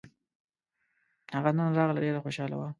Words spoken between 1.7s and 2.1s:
راغله